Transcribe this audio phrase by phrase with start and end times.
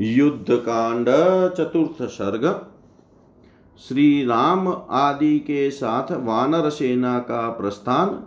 [0.00, 1.08] युद्ध कांड
[1.54, 2.66] चतुर्थ सर्ग।
[3.88, 8.24] श्री राम आदि के साथ वानर सेना का प्रस्थान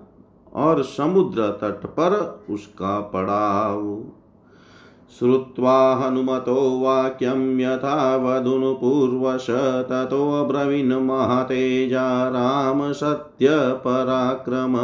[0.54, 4.04] और समुद्र तट पर उसका पड़ाव।
[5.20, 9.48] श्रुत्वा हनुमतो वाक्यं यथा वधुनुपूर्वश
[12.30, 14.76] राम सत्यपराक्रम।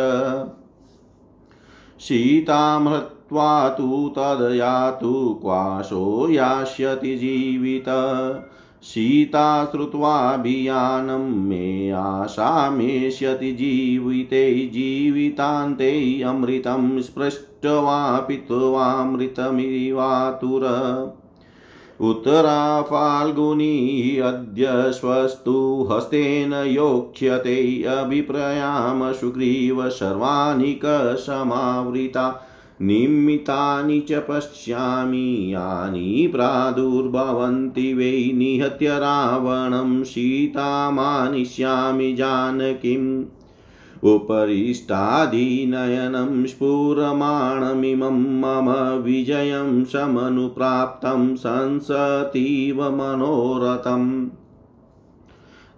[1.99, 7.85] सीतामृत्वा तु तदयातु क्वाशो यास्यति जीवित।
[8.83, 20.63] सीता श्रुत्वाभियानं मे आशामेष्यति जीविते जीवितान्ते अमृतं स्पृष्ट्वा पित्वामृतमिवातुर
[22.01, 32.45] उत्तरा फाल्गुनी अद्य स्वस्तु हस्तेन योक्ष्यते अभिप्रयाम सुग्रीव सर्वाणि कसमावृता
[32.81, 43.23] निमितानि च पश्यामि, यानि प्रादुर्भवन्ति वै निहत्य रावणं सीतामानिष्यामि जानकीम्।
[44.03, 54.29] उपरिष्टादिनयनं स्फुरमाणमिमं मम विजयं समनुप्राप्तं संसतीव मनोरथम्।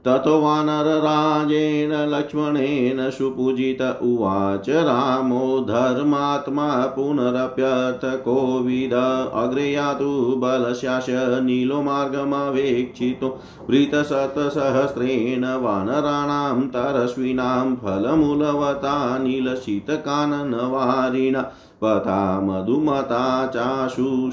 [0.05, 8.93] ततो वानरराजेन लक्ष्मणेन सुपूजित उवाच, रामो धर्मात्मा पुनरप्यथ कोविद
[9.33, 11.05] अग्रे यातु बलस्याश
[11.43, 21.45] नीलो मार्गमवेक्षितो वृतशतसहस्रेण वानराणां तरस्विनां फलमूलवता नीलशीतकाननवारिणा
[21.83, 24.31] पथा मधुमता चाशु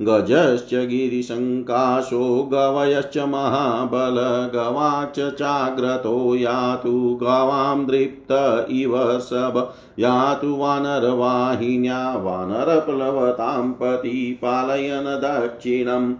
[0.02, 4.16] गजश्च गिरिशङ्काशो गवयश्च महाबल
[4.58, 8.32] गवाच चाग्रतो यातु गवां दृप्त
[8.70, 16.14] इव सब यातु वानरवाहिन्या, वानरप्लवतां पति पालयन दक्षिणम्।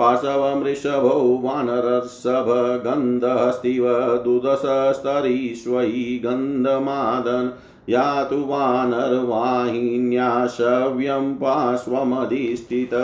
[0.00, 2.48] पाशवमृषभो वानरसभ
[2.86, 3.84] गन्धस्तिव
[4.24, 7.50] दुदशस्तरीष्वयि गन्धमादन्
[7.90, 12.94] यातु वानरवाहिन्या शव्यं पार्श्वमधिष्ठित।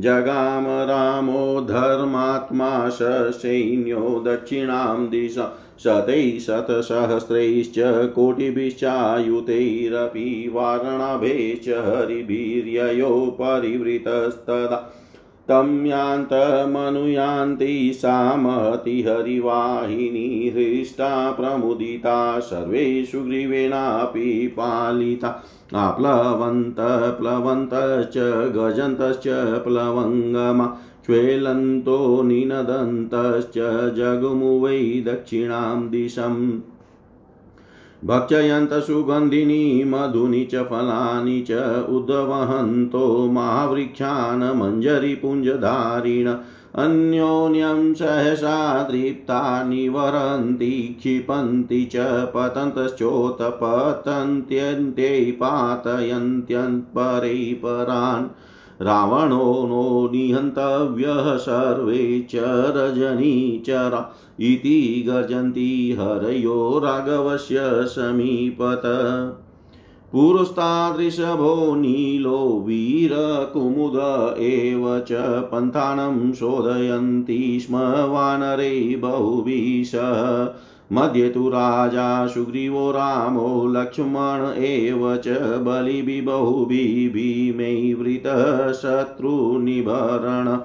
[0.00, 5.46] जगाम रामो धर्मात्मा सैन्यो दक्षिणां दिशा
[5.84, 7.74] शतैः शतसहस्रैश्च
[8.14, 8.88] कोटिभिश्चायुतैरपि
[10.52, 13.10] वारणाभे च हरिभिर्ययो
[13.40, 14.78] परिवृतस्तदा
[15.50, 25.44] तं यान्तमनुयान्ति सा महति हरिवाहिनी हृष्टा प्रमुदिता सर्वे सुग्रीवेणापि पालिता।
[25.74, 30.76] आप्लवन्तः प्लवन्तश्च गजन्तश्च प्लवङ्गमा
[31.06, 36.60] ज्वेलन्तो निनदन्तश्च जगमु वै दक्षिणां दिशम्।
[38.06, 41.58] भक्षयन्त सुगन्धिनी मधुनि च फलानि च
[41.96, 43.02] उद्वहन्तो
[43.32, 46.28] महावृक्षान् मञ्जरीपुञ्जधारिण
[46.84, 48.56] अन्योन्यं सहसा
[48.90, 50.70] तृप्ता निवरन्ति
[51.00, 58.24] क्षिपन्ति च पतन्तश्चोत्पतन्त्यन्त्यै पातयन्त्यन्परै परान्
[58.82, 62.36] रावणो नो निहन्तव्यः सर्वे च
[62.76, 68.82] रजनीचरा इति गर्जन्ति हरयो राघवस्य समीपत।
[70.12, 73.96] पुरस्तादृशभो नीलो वीरकुमुद
[74.40, 75.12] एव च
[75.52, 77.76] पन्थानं शोधयन्ति स्म
[78.12, 79.92] वानरे बहुभिश
[80.92, 85.28] मध्ये तु राजा सुग्रीवो रामो लक्ष्मण एव च
[85.66, 90.58] बलिभिबहुभिः भीमै वृतः शत्रुनिभरण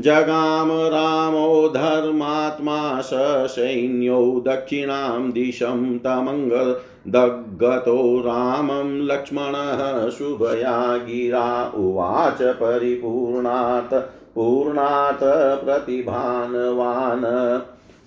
[0.00, 13.94] जगाम रामो धर्मात्मा ससैन्यो दक्षिणां दिशं तमङ्गदग्गतो रामं लक्ष्मणः शुभया गिरा उवाच परिपूर्णात्,
[14.34, 17.60] पूर्णात् प्रतिभानवान्।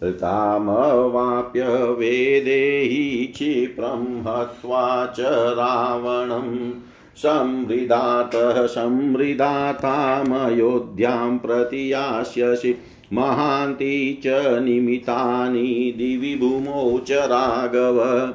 [0.03, 6.71] तामवाप्य वेदेहि क्षिप्रं हत्वा च रावणम्
[7.15, 12.77] संवृदातः संवृदातामयोध्यां प्रति यास्यसि।
[13.13, 18.33] महान्ति च निमितानि दिवि भूमौ च राघव।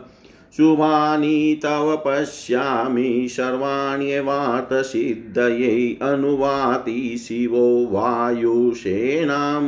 [0.56, 9.62] शुभानि तव पश्यामि सर्वाण्येवार्थसिद्धयै अनुवाति शिवो वायुषेणां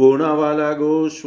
[0.00, 1.24] मृदुहितसुख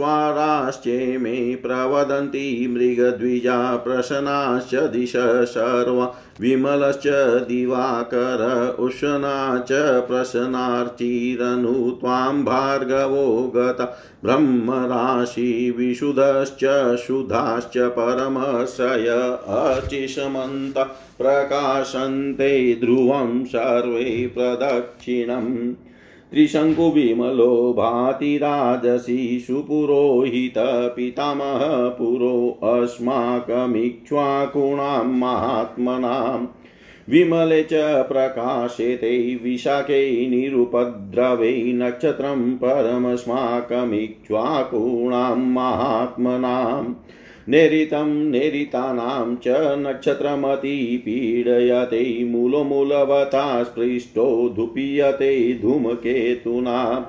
[1.22, 5.14] मे प्रवदन्ति मृगद्विजा प्रसन्नाश्च दिश
[5.50, 6.06] सर्वा
[6.42, 7.08] विमलश्च
[7.48, 9.72] दिवाकर उष्णा च
[10.08, 13.86] प्रसन्नार्चिरनु त्वां भार्गवो गता
[14.24, 16.66] ब्रह्मराशि विशुधश्च
[17.08, 19.08] शुधाश्च परमशय
[19.58, 20.78] अर्चिषमन्त
[21.18, 25.87] प्रकाशन्ते ध्रुवं सर्वे प्रदक्षिणम्
[26.32, 36.46] त्रिशङ्कुविमलो भाति राजसी सुपुरोहितपितामह पुरो अस्माकमिक्ष्वाकुणां महात्मनां
[37.10, 37.74] विमले च
[38.08, 46.94] प्रकाशेते विशाखे निरुपद्रवे नक्षत्रं परमस्माकमिक्ष्वाकुणां महात्मनाम्
[47.50, 49.44] नेरितं नेरितानां च
[49.88, 57.08] नक्षत्रमतिपीडयते मूलो मूलवता स्पृष्टो धूपीयते धूमकेतुना।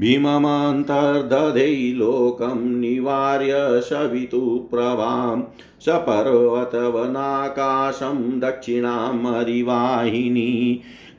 [0.00, 5.42] भीममन्तर्दधै लोकं निवार्य सवितुप्रभाम्
[5.86, 10.50] सपर्वतवनाकाशं दक्षिणामरिवाहिनी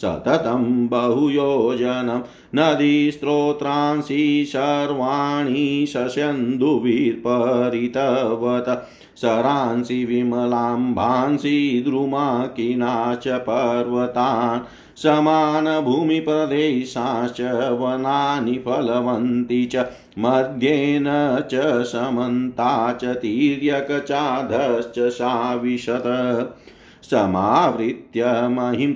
[0.04, 2.22] सततं बहुयोजनं
[2.56, 14.62] नदीस्त्रोत्रांसि सर्वाणि शस्यन्दुभिर्परितवत सरांसि विमलाम्भांसि द्रुमाकिना च पर्वतान्
[14.98, 17.42] समानभूमिप्रदेशाश्च
[17.82, 19.86] वनानि फलवन्ति च।
[20.20, 21.06] मध्येन
[21.52, 26.04] च समन्ता च तिर्यकचाधश्च साविशत।
[27.04, 28.94] समावृत्य महिं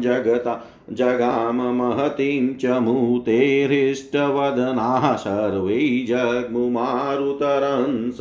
[0.00, 8.18] जगता, जगाम महतीं च मूतेरिष्टवदनाः, सर्वै जग्मुमारुतरंस।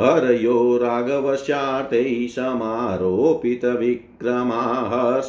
[0.00, 5.20] हरयो राघवस्यार्थे समारोपितविक्रमाः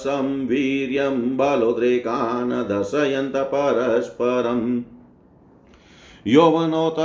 [0.46, 4.84] वीर्यं बलोद्रेकान् दर्शयन्त परस्परम्।
[6.28, 6.96] यौवनोत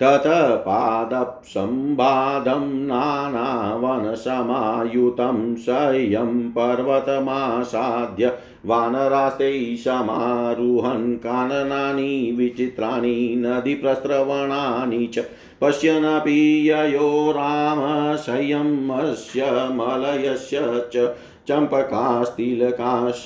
[0.00, 8.32] ततः पादप्सम्बादं नानावनसमायुतं सह्यं पर्वतमासाद्य
[8.66, 15.24] वानरास्ते समारुहन् काननानि विचित्राणि नदीप्रस्रवणानि च
[15.60, 19.42] पश्यन्नपि ययो रामशय्यमस्य
[19.72, 21.14] मलयस्य च
[21.48, 23.24] चम्पकास्तिलकाश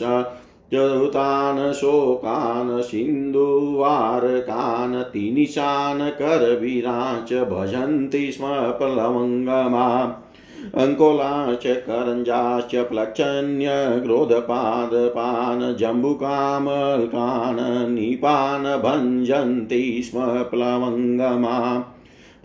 [0.72, 8.44] चरुतान् शोकान् सिन्धुवारकान् तिनिशान् करवीरान् च भजन्ति स्म
[8.78, 9.86] प्लवङ्गमा
[10.82, 17.60] अङ्कोलाश्च करञ्जाश्च प्लक्षण्यग्रोधपादपान् जम्बुकामल्कान्
[17.94, 20.18] नीपान् भञ्जन्ति स्म
[20.50, 21.56] प्लवङ्गमा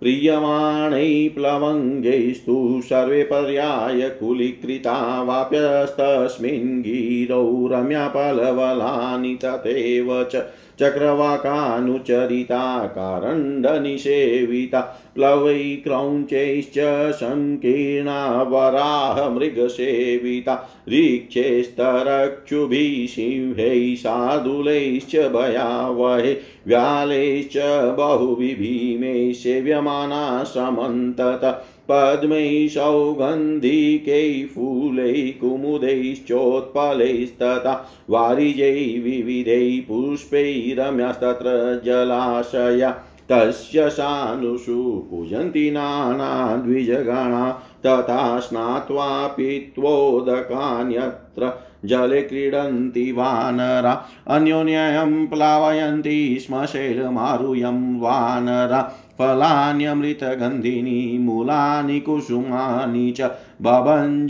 [0.00, 10.42] प्रीयमाणै प्लवङ्गैस्तु सर्वे पर्याय कुलीकृता वाप्यस्तस्मिन् गिरौ रम्यापलवलानि तथैव च
[10.80, 12.62] चक्रवाकानुचरिता
[12.96, 14.80] कारण्डनिषेविता
[15.14, 16.76] प्लवैक्रौञ्चैश्च
[17.20, 18.20] सङ्कीर्णा
[18.52, 20.54] वराहमृगसेविता
[20.88, 26.32] ऋक्षैस्तरक्षुभिः सिंहैः साधुलैश्च भयावहे
[26.66, 27.56] व्यालैश्च
[27.98, 30.22] बहुविभीमैः सेव्यमाना
[30.54, 31.44] समन्तत
[31.92, 49.26] पद्मैः सौगन्धिकैः फूलैः कुमुदैश्चोत्पलैस्तथा वारिजैः विविधैः पुष्पैः रम्यस्तत्र जलाशया तस्य सानुषु पूजन्ति नानाद्विजगणा तथा स्नात्वा
[49.26, 51.52] पीत्वोदकान्यत्र
[51.84, 63.30] जले क्रीडन्ति वानरा। अन्योन्यं प्लावयन्ति स्म शैलमारुयं वानरा। फलान्यमृतगन्धिनी मूलानि कुसुमानि च
[63.62, 64.22] बभञ्जुवानरास्तत्र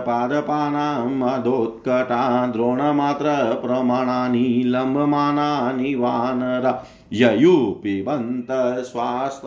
[0.00, 2.20] पादपानां मदोत्कटा
[2.52, 6.72] द्रोणमात्रप्रमाणानि लम्बमानानि वानरा
[7.12, 8.50] ययुपिबन्त
[8.90, 9.46] स्वास्त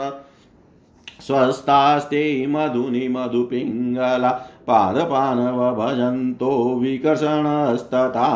[1.21, 4.29] स्वस्थास्ते मधुनि मधुपिङ्गला
[4.67, 8.27] पादपानवभजन्तो विकर्षणस्तथा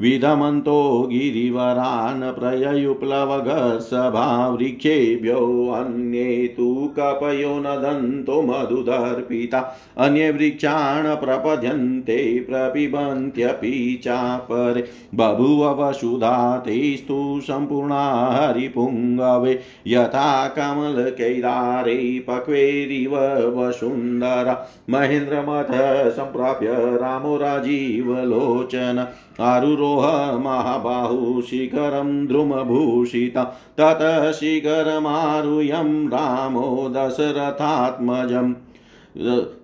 [0.00, 16.58] विधमन्तो गिरिवरान् प्रययुप्लवगर्षभा वृक्षेभ्योऽन्ये तु कपयो नदन्तो मधुदर्पिता। अन्ये वृक्षान् प्रपद्यन्ते प्रपिबन्त्यपि चापरे बभूव वसुधा
[16.58, 23.18] तेस्तु सम्पूर्णा हरिपुङ्गवे। यथा कमलकैदारे पक्वेरिव
[23.58, 29.08] वसुन्धरा। महेन्द्रमथ सम्प्राप्य रामो राजीवलोचन
[29.40, 33.44] आरुरोह महाबाहु शिखरं द्रुमभूषिता
[33.78, 38.54] ततः शिखरमारुह्यं रामो दशरथात्मजम्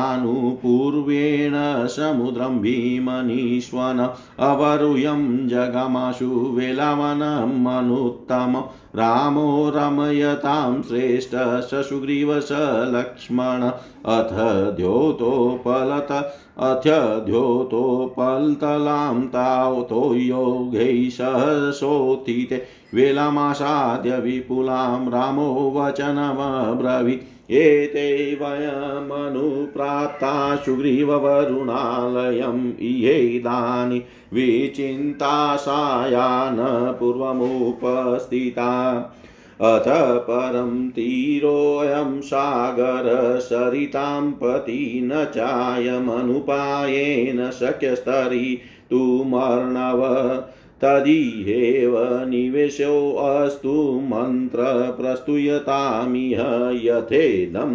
[1.86, 4.00] समुद्रं भीमनीष्वन
[4.48, 7.32] अवरुयं जगमाशु वेलावनमनुत्तम
[8.96, 11.34] रामो रमयतां श्रेष्ठ
[11.70, 12.50] ससुग्रीव स
[12.94, 13.62] लक्ष्मण
[14.12, 14.32] अथ
[14.76, 16.12] द्योतोपलत
[16.58, 16.82] अथ
[17.26, 22.64] द्योतोपल्तलां तावतो योगैः सहसोत्थिते
[22.94, 36.56] वेलामासाद्य विपुलां रामो वचनमब्रवीत्। एते वयमनुप्राप्ता सुग्रीववरुणालयम् इयेदानि विचिन्तासायान
[37.00, 38.70] पूर्वमुपस्थिता
[39.60, 39.84] अथ
[40.20, 48.58] परं तीरोऽयं सागरसरितां पति न चायमनुपायेन शक्यस्तरि
[48.90, 50.02] तु मर्णव
[50.84, 51.96] तदिहेव
[52.28, 53.74] निवेशोऽस्तु
[54.10, 56.42] मन्त्रप्रस्तूयतामिह
[56.84, 57.72] यथेदं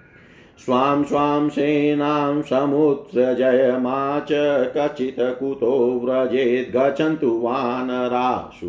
[0.64, 3.98] स्वां स्वां सेनां समुत्सृजयमा
[4.30, 4.40] च
[4.76, 8.66] कचित् कुतो व्रजेत् गच्छन्तु वानराशुरागेय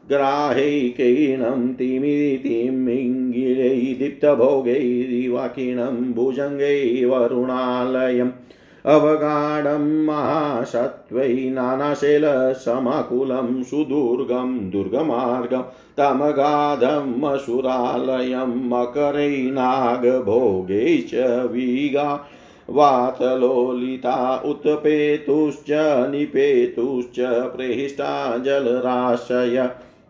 [0.09, 8.33] ग्राहैकैणं तिमितिमिङ्गिलै दीप्तभोगैरिवाकिणं भुजङ्गै वरुणालयम्
[8.93, 15.63] अवगाढं महासत्त्वै नानाशैलसमाकुलं सुदुर्गं दुर्गमार्गं
[15.97, 19.61] तमगाधम् असुरालयं मकरैनागभोगै
[21.09, 21.13] च
[21.51, 22.09] विगा
[22.69, 25.71] वातलोलिता उत्पेतुश्च
[26.11, 27.19] निपेतुश्च
[27.55, 29.57] प्रेष्टा जलराशय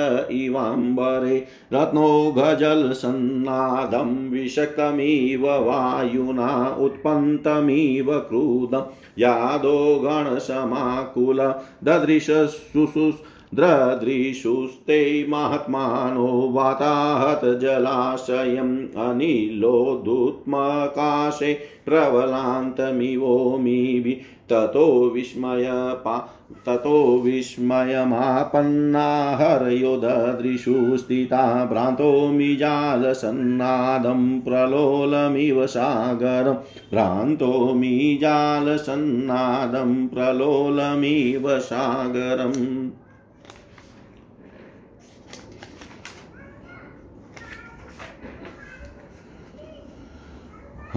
[0.45, 1.37] इवाम्बरे
[1.73, 6.51] रत्नोघजलसन्नादं विषक्तमिव वायुना
[6.85, 8.85] उत्पन्तमिव क्रुदं
[9.19, 11.41] यादो गणसमाकुल
[11.85, 13.21] ददृशसुसुस्
[13.55, 26.35] द्रदृशुस्ते महात्मानो वाताहत जलाशयम् अनिलोदुत्मकाशे प्रबलान्तमिवोमिभि ततो विस्मयपा
[26.67, 36.57] ततो विस्मयमापन्ना हरयो ददृशु स्थिता भ्रान्तो मिजालसन्नादं प्रलोलमिव सागरं।
[36.93, 42.91] भ्रान्तो मिजालसन्नादं प्रलोलमिव सागरम्।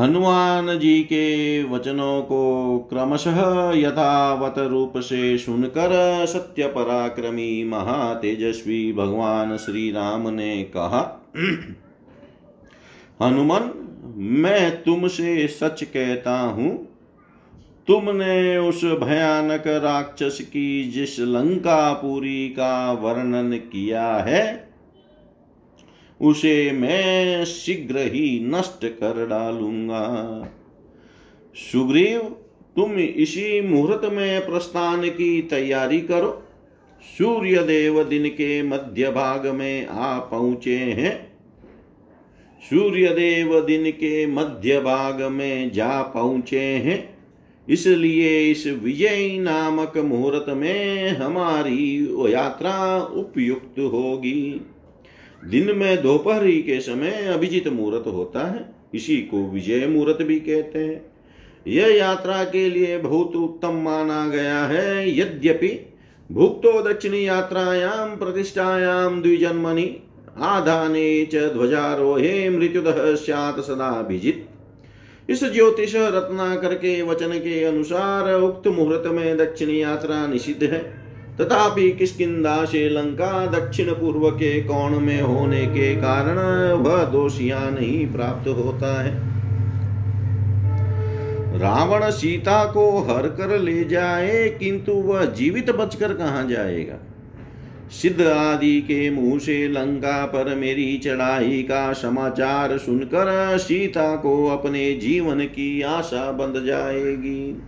[0.01, 9.91] हनुमान जी के वचनों को क्रमशः यथावत रूप से सुनकर सत्य पराक्रमी महातेजस्वी भगवान श्री
[9.91, 11.21] राम ने कहा,
[13.21, 13.71] हनुमान,
[14.17, 16.87] मैं तुमसे सच कहता हूँ,
[17.87, 24.70] तुमने उस भयानक राक्षस की जिस लंकापुरी का वर्णन किया है
[26.21, 30.03] उसे मैं शीघ्र ही नष्ट कर डालूँगा।
[31.55, 32.19] सुग्रीव,
[32.75, 36.43] तुम इसी मुहूर्त में प्रस्थान की तैयारी करो।
[37.17, 41.31] सूर्य देव दिन के मध्य भाग में आ पहुँचे हैं।
[42.61, 47.17] सूर्य देव दिन के मध्य भाग में जा पहुँचे हैं।
[47.69, 54.61] इसलिए इस विजय नामक मुहूर्त में हमारी यात्रा उपयुक्त होगी।
[55.45, 60.79] दिन में दोपहरी के समय अभिजित मुहूर्त होता है। इसी को विजय मुहूर्त भी कहते
[60.79, 61.11] हैं।
[61.67, 65.95] यह यात्रा के लिए बहुत उत्तम माना गया है। यद्यपि
[66.31, 69.97] भुक्तो दक्षिणी यात्रायाम प्रतिष्ठायाम द्विजन्मनि,
[70.37, 74.47] आधाने च ध्वजारोहे मृत्युदः स्यात् सदाभिजित
[75.29, 81.00] इस ज्योतिष रत्नाकर के वचन के अनुसार उक्त मुहूर्त में दक्षिणी यात्रा निषिद्ध है।
[81.39, 86.39] तथापि किसकिदा से लंका दक्षिण पूर्व के कोण में होने के कारण
[86.73, 89.13] वह दोषिया नहीं प्राप्त होता है।
[91.59, 96.97] रावण सीता को हर कर ले जाए, किंतु वह जीवित बचकर कहा जाएगा?
[97.91, 104.93] सिद्ध आदि के मुँह से लंका पर मेरी चढ़ाई का समाचार सुनकर सीता को अपने
[104.93, 107.61] जीवन की आशा बंध जाएगी।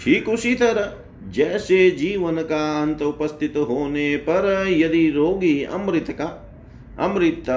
[0.00, 0.92] ठीक उसी तरह
[1.26, 6.24] जैसे जीवन का अंत उपस्थित होने पर यदि रोगी अमृत का,
[7.00, 7.48] अमृत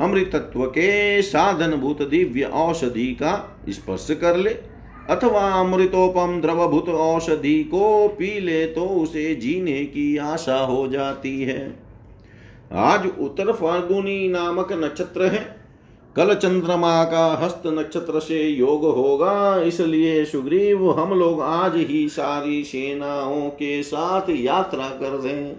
[0.00, 4.50] अमृतत्व के साधन भूत दिव्य औषधि का स्पर्श कर ले,
[5.10, 11.76] अथवा अमृतोपम द्रवभूत औषधि को पी ले तो उसे जीने की आशा हो जाती है।
[12.72, 15.59] आज उत्तर फाल्गुनी नामक नक्षत्र है।
[16.16, 22.62] कल चंद्रमा का हस्त नक्षत्र से योग होगा, इसलिए सुग्रीव, हम लोग आज ही सारी
[22.64, 25.56] सेनाओं के साथ यात्रा कर दें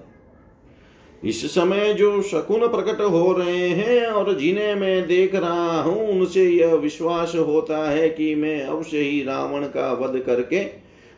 [1.23, 6.45] इस समय जो शकुन प्रकट हो रहे हैं और जिन्हें मैं देख रहा हूँ, उनसे
[6.45, 10.63] यह विश्वास होता है कि मैं अवश्य ही रावण का वध करके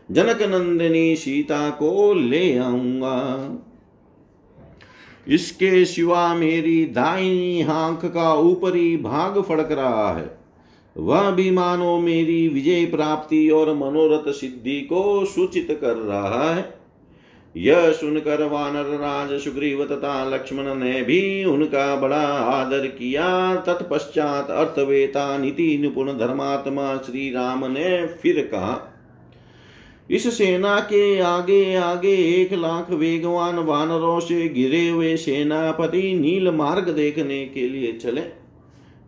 [0.10, 3.20] जनक नंदिनी सीता को ले आऊँगा।
[5.28, 10.38] इसके सिवा मेरी दाई हांक का ऊपरी भाग फड़क रहा है।
[10.98, 16.74] वह भी मानो मेरी विजय प्राप्ति और मनोरथ सिद्धि को सूचित कर रहा है।
[17.56, 25.38] यह सुनकर वानर राज सुग्रीव तथा लक्ष्मण ने भी उनका बड़ा आदर किया। तत्पश्चात अर्थवेता
[25.38, 28.93] नीति निपुण धर्मात्मा श्री राम ने फिर कहा
[30.10, 36.90] इस सेना के आगे आगे एक लाख वेगवान वानरों से गिरे हुए सेनापति नील मार्ग
[36.90, 38.22] देखने के लिए चले।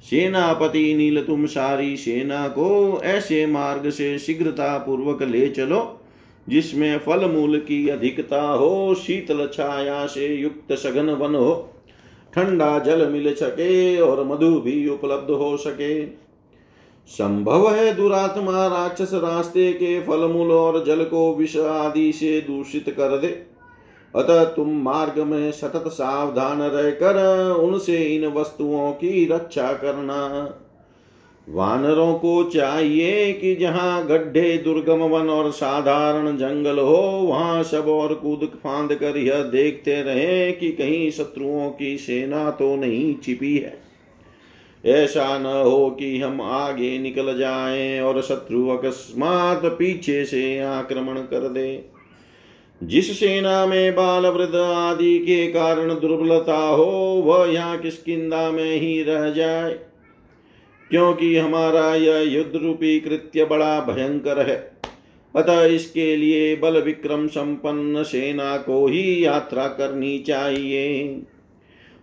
[0.09, 5.99] सेनापति नील, तुम सारी सेना को ऐसे मार्ग से शीघ्रता पूर्वक ले चलो,
[6.49, 11.73] जिसमें फल मूल की अधिकता हो, शीतल छाया से युक्त सघन वन हो।
[12.33, 16.03] ठंडा जल मिल सके और मधु भी उपलब्ध हो सके।
[17.07, 22.89] संभव है दुरात्मा राक्षस रास्ते के फल मूल और जल को विष आदि से दूषित
[22.89, 23.27] कर दे।
[24.15, 30.19] अतः तुम मार्ग में सतत सावधान रहकर उनसे इन वस्तुओं की रक्षा करना।
[31.49, 36.97] वानरों को चाहिए कि जहाँ गड्ढे, दुर्गम वन और साधारण जंगल हो,
[37.29, 42.75] वहाँ सब और कूद फांद कर यह देखते रहे कि कहीं शत्रुओं की सेना तो
[42.75, 43.84] नहीं छिपी है।
[44.85, 51.49] ऐसा न हो कि हम आगे निकल जाएँ और शत्रु अकस्मात पीछे से आक्रमण कर
[51.49, 51.85] दे।
[52.83, 59.03] जिस सेना में बाल वृद्ध आदि के कारण दुर्बलता हो, वह यहाँ किसकिदा में ही
[59.03, 59.79] रह जाए?
[60.89, 64.71] क्योंकि हमारा यह युद्ध रूपी कृत्य बड़ा भयंकर है।
[65.35, 71.19] अतः इसके लिए बल विक्रम संपन्न सेना को ही यात्रा करनी चाहिए।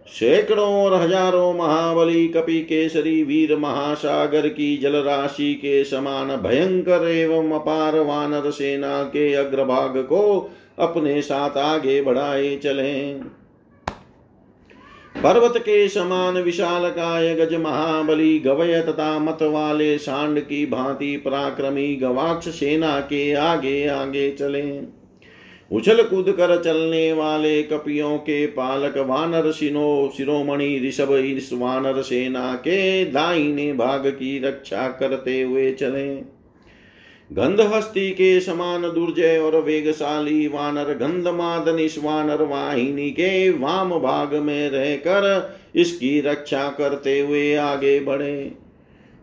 [0.07, 7.99] सैकड़ों और हज़ारों महाबली कपि केसरी वीर महासागर की जलराशि के समान भयंकर एवं अपार
[8.01, 13.13] वानर सेना के अग्रभाग को अपने साथ आगे बढ़ाए चले।
[15.15, 21.95] पर्वत के समान विशाल काय गज महाबली गवय तथा मत वाले सांड की भांति पराक्रमी
[21.97, 24.63] गवाक्ष सेना के आगे आगे चले।
[25.73, 32.55] उछल कूद कर चलने वाले कपियों के पालक वानर सिनो शिरोमणि ऋषभ, इस वानर सेना
[32.55, 36.15] के दाहिने भाग की रक्षा करते हुए चले।
[37.31, 44.71] गंधहस्ती के समान दुर्जय और वेगशाली वानर गंधमादन इस वानर वाहिनी के वाम भाग में
[44.71, 48.62] रहकर इसकी रक्षा करते हुए आगे बढ़े।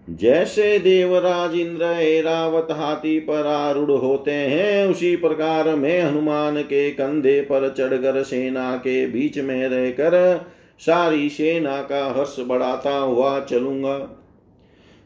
[0.09, 7.41] जैसे देवराज इंद्र एरावत हाथी पर आरूढ़ होते हैं, उसी प्रकार मैं हनुमान के कंधे
[7.41, 10.45] पर चढ़कर सेना के बीच में रहकर
[10.79, 13.97] सारी सेना का हर्ष बढ़ाता हुआ चलूँगा।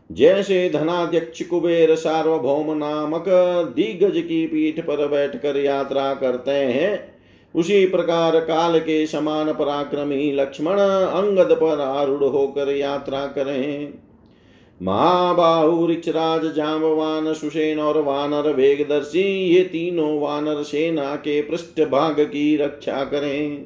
[0.10, 3.26] जैसे धनाध्यक्ष कुबेर सार्वभौम नामक
[3.76, 7.14] दिग्गज की पीठ पर बैठकर यात्रा करते हैं,
[7.56, 13.94] उसी प्रकार काल के समान पराक्रमी लक्ष्मण अंगद पर आरूढ़ होकर यात्रा करें।
[14.82, 22.56] महाबाहु ऋक्षराज जामवान सुसेन और वानर वेगदर्शी ये तीनों वानर सेना के पृष्ठ भाग की
[22.58, 23.66] रक्षा करें।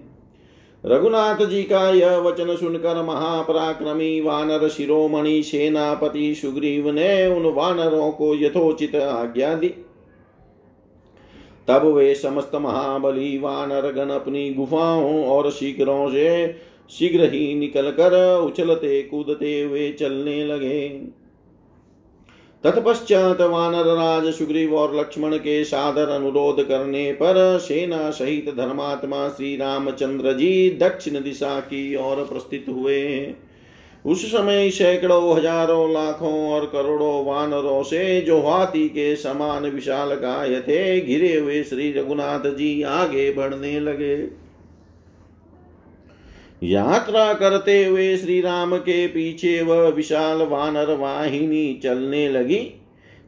[0.86, 8.34] रघुनाथ जी का यह वचन सुनकर महापराक्रमी वानर शिरोमणि सेनापति सुग्रीव ने उन वानरों को
[8.36, 9.74] यथोचित आज्ञा दी।
[11.68, 16.48] तब वे समस्त महाबली वानर गण अपनी गुफाओं और शीघ्रों से
[16.90, 20.88] शीघ्र ही निकलकर उछलते कूदते हुए चलने लगे।
[22.64, 29.56] तत्पश्चात वानर राज सुग्रीव और लक्ष्मण के सादर अनुरोध करने पर सेना सहित धर्मात्मा श्री
[29.58, 33.34] रामचंद्र जी दक्षिण दिशा की ओर प्रस्थित हुए।
[34.06, 40.60] उस समय सैकड़ों, हज़ारों, लाखों और करोड़ों वानरों से जो हाथी के समान विशाल काय
[40.62, 44.47] थे, घिरे हुए श्री रघुनाथ जी आगे बढ़ने लगे।
[46.64, 52.72] यात्रा करते हुए श्री राम के पीछे वह विशाल वानर वाहिनी चलने लगी।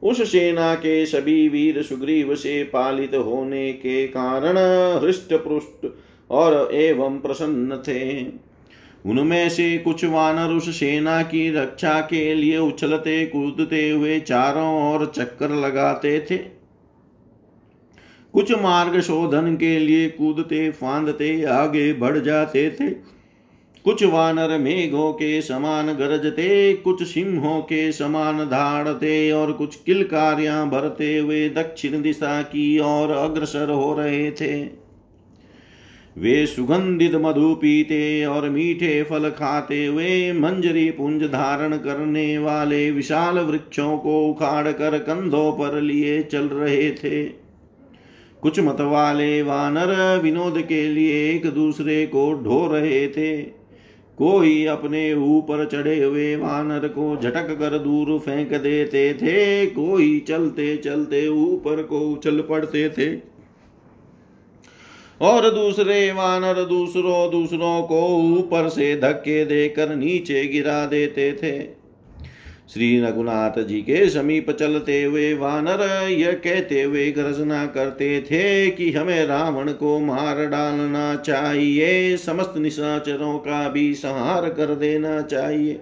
[0.04, 4.58] उस सेना के सभी वीर सुग्रीव से पालित होने के कारण
[5.04, 5.88] हृष्ट पृष्ठ
[6.30, 8.24] और एवं प्रसन्न थे।
[9.06, 15.06] उनमें से कुछ वानर उस सेना की रक्षा के लिए उछलते कूदते हुए चारों ओर
[15.06, 16.38] चक्कर लगाते थे।
[18.34, 23.19] कुछ मार्ग शोधन के लिए कूदते, फांदते, आगे बढ़ जाते थे।
[23.90, 31.18] कुछ वानर मेघों के समान गरजते, कुछ सिंहों के समान धाड़ते और कुछ किलकारियाँ भरते
[31.18, 34.64] हुए दक्षिण दिशा की ओर अग्रसर हो रहे थे।
[36.18, 43.40] वे सुगंधित मधु पीते और मीठे फल खाते हुए मंजरी पुंज धारण करने वाले विशाल
[43.40, 47.26] वृक्षों को उखाड़ कर कंधों पर लिए चल रहे थे।
[48.42, 53.59] कुछ मत वाले वानर विनोद के लिए एक दूसरे को ढो रहे थे।
[54.20, 60.78] कोई अपने ऊपर चढ़े हुए वानर को झटक कर दूर फेंक देते थे, कोई चलते
[60.78, 63.16] चलते ऊपर को उछल पड़ते थे।
[65.22, 68.02] और दूसरे वानर दूसरों दूसरों को
[68.38, 71.79] ऊपर से धक्के देकर नीचे गिरा देते थे।
[72.74, 78.92] श्री रघुनाथ जी के समीप चलते हुए वानर यह कहते हुए गर्जना करते थे कि
[78.92, 85.80] हमें रावण को मार डालना चाहिए, समस्त निशाचरों का भी संहार कर देना चाहिए।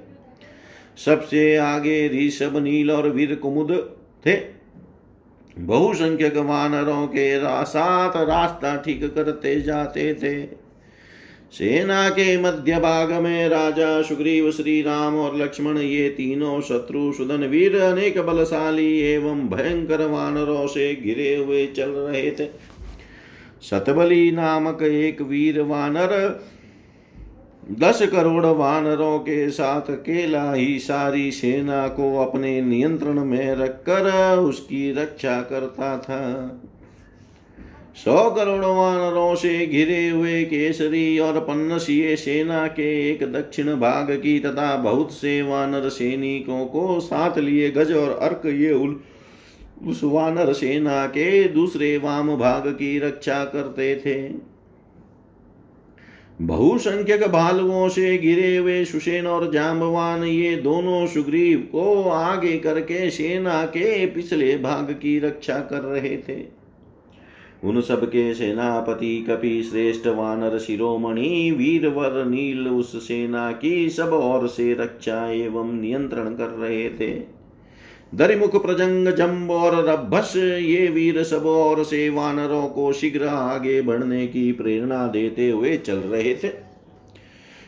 [1.05, 4.35] सबसे आगे ऋषभ, नील और वीर कुमुद थे।
[5.59, 10.66] बहुसंख्यक वानरों के साथ रास्ता ठीक करते जाते थे।
[11.51, 17.45] सेना के मध्य भाग में राजा सुग्रीव श्री राम और लक्ष्मण, ये तीनों शत्रु सुदन
[17.45, 22.49] वीर, अनेक बलशाली एवं भयंकर वानरों से घिरे हुए चल रहे थे।
[23.61, 26.13] सतबली नामक एक वीर वानर,
[27.71, 34.91] दस करोड़ वानरों के साथ अकेला ही सारी सेना को अपने नियंत्रण में रखकर उसकी
[34.91, 36.21] रक्षा करता था।
[37.97, 44.39] सौ करोड़ वानरों से घिरे हुए केसरी और पन्नसीय सेना के एक दक्षिण भाग की
[44.39, 48.99] तथा बहुत से वानर सैनिकों को साथ लिए गज और अर्क ये उल,
[49.87, 54.17] उस वानर सेना के दूसरे वाम भाग की रक्षा करते थे।
[56.41, 63.63] बहुसंख्यक भालुओं से घिरे हुए सुसेन और जाम्बवान ये दोनों सुग्रीव को आगे करके सेना
[63.65, 66.56] के पिछले भाग की रक्षा कर रहे थे।
[67.67, 74.73] उन सबके सेनापति कपि श्रेष्ठ वानर शिरोमणि, वीरवर नील उस सेना की सब ओर से
[74.73, 77.37] रक्षा एवं नियंत्रण कर रहे थे।
[78.15, 84.27] दरिमुख प्रजंग जम्ब और रभस, ये वीर सब और से वानरों को शीघ्र आगे बढ़ने
[84.27, 86.49] की प्रेरणा देते हुए चल रहे थे।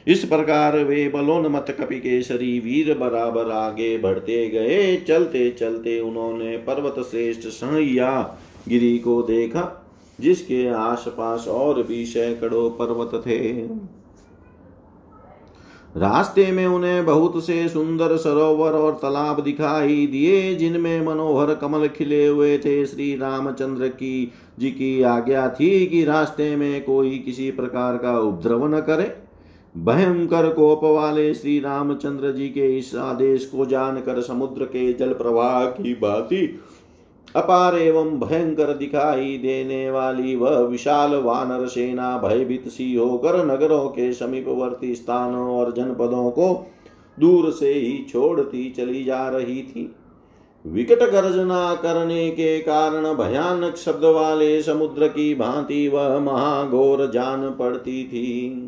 [0.08, 6.58] इस प्रकार वे बलोन्मत कपि के केसरी वीर बराबर आगे बढ़ते गए। चलते चलते उन्होंने
[6.58, 9.79] पर्वत श्रेष्ठ सहैया गिरी को देखा।
[10.20, 13.40] जिसके आसपास और भी सैकड़ों पर्वत थे।
[15.98, 22.28] रास्ते में उन्हें बहुत से सुंदर सरोवर और तालाब दिखाई दिए, जिनमें मनोहर कमल खिले
[22.28, 27.98] हुए थे। श्री रामचंद्र की जी की आज्ञा थी कि रास्ते में कोई किसी प्रकार
[27.98, 29.16] का उपद्रव न करे।
[29.78, 35.66] भयंकर कोप वाले श्री रामचंद्र जी के इस आदेश को जानकर समुद्र के जल प्रवाह
[35.66, 36.60] की भांति
[37.36, 44.14] अपार एवं भयंकर दिखाई देने वाली वह विशाल वानर सेना भयभीत सी होकर नगरों के
[44.14, 46.72] समीपवर्ती स्थानों और जनपदों को
[47.20, 49.96] दूर से ही छोड़ती चली जा रही थी।
[50.66, 58.04] विकट गर्जना करने के कारण भयानक शब्द वाले समुद्र की भांति वह महाघोर जान पड़ती
[58.04, 58.60] थी।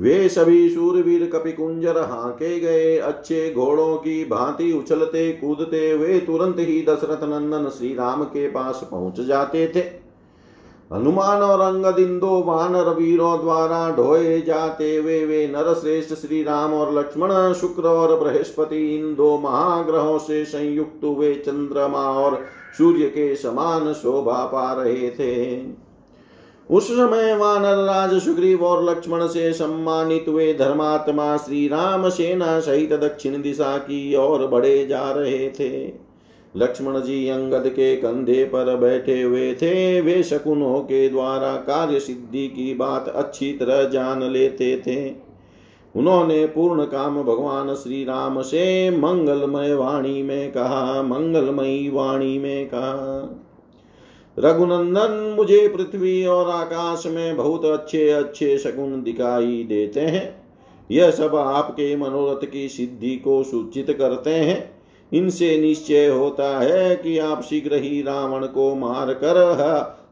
[0.00, 6.80] वे सभी सूरवीर कपिकुंजर हाके गए, अच्छे घोड़ों की भांति उछलते कूदते वे तुरंत ही
[6.82, 9.80] दशरथ नंदन श्री राम के पास पहुँच जाते थे।
[10.90, 16.72] हनुमान और अंगद इन दो वानर वीरों द्वारा ढोए जाते वे नर श्रेष्ठ श्री राम
[16.74, 22.42] और लक्ष्मण, शुक्र और बृहस्पति, इन दो महाग्रहों से संयुक्त हुए चंद्रमा और
[22.78, 25.56] सूर्य के समान शोभा पा रहे थे।
[26.70, 32.92] उस समय वानर राज सुग्रीव और लक्ष्मण से सम्मानित हुए धर्मात्मा श्री राम सेना सहित
[32.92, 35.92] दक्षिण दिशा की ओर बढ़े जा रहे थे।
[36.56, 42.46] लक्ष्मण जी अंगद के कंधे पर बैठे हुए थे। वे शकुनों के द्वारा कार्य सिद्धि
[42.48, 45.12] की बात अच्छी तरह जान लेते थे।
[45.96, 53.36] उन्होंने पूर्ण काम भगवान श्री राम से मंगलमय वाणी में कहा, मंगलमयी वाणी में कहा।
[54.40, 60.42] रघुनंदन मुझे पृथ्वी और आकाश में बहुत अच्छे अच्छे शकुन दिखाई देते हैं।
[60.90, 64.80] यह सब आपके मनोरथ की सिद्धि को सूचित करते हैं।
[65.12, 69.36] इनसे निश्चय होता है कि आप शीघ्र ही रावण को मार कर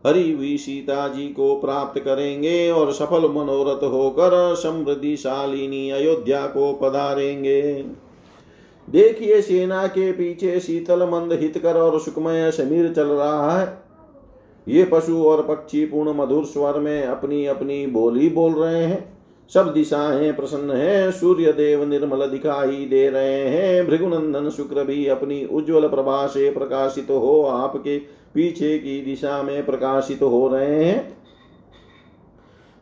[0.06, 7.62] हरी सीता जी को प्राप्त करेंगे और सफल मनोरथ होकर समृद्धिशालिनी अयोध्या को पधारेंगे।
[8.88, 13.87] देखिए सेना के पीछे शीतल मंद हितकर और सुखमय समीर चल रहा है।
[14.68, 19.18] ये पशु और पक्षी पूर्ण मधुर स्वर में अपनी अपनी बोली बोल रहे हैं।
[19.54, 25.44] सब दिशाएँ प्रसन्न है। सूर्य देव निर्मल दिखाई दे रहे हैं। भृगुनंदन शुक्र भी अपनी
[25.44, 27.98] उज्जवल प्रभा से प्रकाशित हो आपके
[28.34, 31.18] पीछे की दिशा में प्रकाशित हो रहे हैं।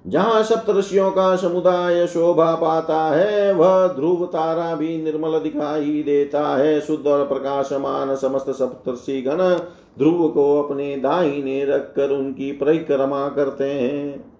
[0.06, 6.80] जहाँ सप्तषियों का समुदाय शोभा पाता है, वह ध्रुव तारा भी निर्मल दिखाई देता है।
[6.80, 9.58] शुद्ध और प्रकाशमान समस्त सप्तषि गण
[9.98, 14.36] ध्रुव को अपने दाहिने रखकर उनकी परिक्रमा करते हैं।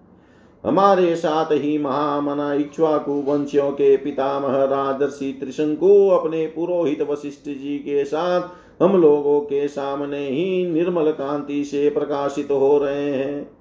[0.63, 8.05] हमारे साथ ही महामना इक्ष्वाकु वंशियों के पितामह राजर्षि त्रिशंकु अपने पुरोहित वशिष्ठ जी के
[8.05, 8.41] साथ
[8.83, 13.57] हम लोगों के सामने ही निर्मल कांति से प्रकाशित हो रहे हैं।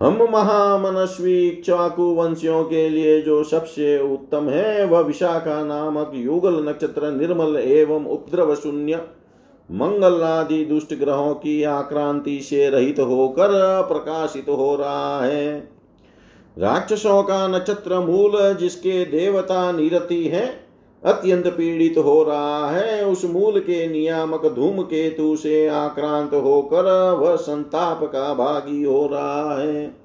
[0.00, 7.10] हम महामनस्वी इक्ष्वाकु वंशियों के लिए जो सबसे उत्तम है, वह विशाखा नामक युगल नक्षत्र
[7.10, 9.00] निर्मल एवं उपद्रव शून्य
[9.70, 13.48] मंगल आदि दुष्ट ग्रहों की आक्रांति से रहित होकर
[13.88, 15.70] प्रकाशित हो रहा है।
[16.58, 20.46] राक्षसों का नक्षत्र मूल जिसके देवता निरति है,
[21.04, 27.36] अत्यंत पीड़ित हो रहा है। उस मूल के नियामक धूम केतु से आक्रांत होकर वह
[27.36, 30.03] संताप का भागी हो रहा है।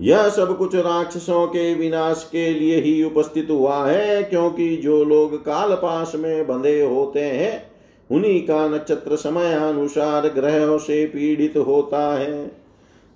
[0.00, 5.44] यह सब कुछ राक्षसों के विनाश के लिए ही उपस्थित हुआ है, क्योंकि जो लोग
[5.44, 7.70] काल पास में बंधे होते हैं,
[8.10, 12.52] उन्हीं का नक्षत्र समय अनुसार ग्रहों से पीड़ित होता है।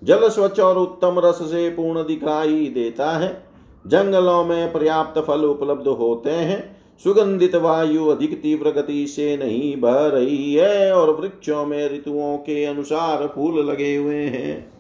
[0.04, 3.44] जल स्वच्छ और उत्तम रस से पूर्ण दिखाई देता है।
[3.86, 10.06] जंगलों में पर्याप्त फल उपलब्ध होते हैं। सुगंधित वायु अधिक तीव्र गति से नहीं बह
[10.06, 14.72] रही है, और वृक्षों में ऋतुओं के अनुसार फूल लगे हुए हैं।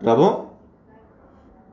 [0.00, 0.53] प्रभु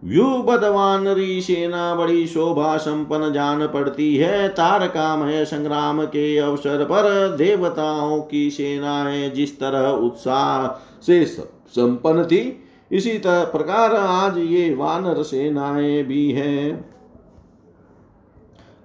[0.04, 8.50] व्यूबदवानरी सेना बड़ी शोभा संपन्न जान पड़ती है। तारकामय संग्राम के अवसर पर देवताओं की
[8.52, 10.68] सेनाएँ जिस तरह उत्साह
[11.02, 16.86] से संपन्न थी, इसी तरह प्रकार आज ये वानर सेनाएँ भी हैं।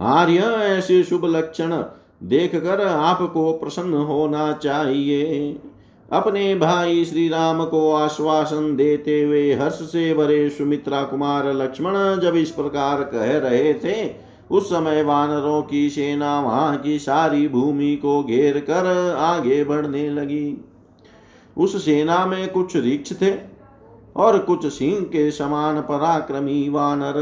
[0.01, 1.73] आर्य, ऐसे शुभ लक्षण
[2.23, 5.61] देखकर आपको प्रसन्न होना चाहिए।
[6.13, 12.37] अपने भाई श्री राम को आश्वासन देते हुए हर्ष से भरे सुमित्रा कुमार लक्ष्मण जब
[12.37, 14.15] इस प्रकार कह रहे थे,
[14.51, 20.67] उस समय वानरों की सेना वहाँ की सारी भूमि को घेर कर आगे बढ़ने लगी।
[21.57, 23.35] उस सेना में कुछ रिक्ष थे
[24.17, 27.17] और कुछ सिंह के समान पराक्रमी वानर,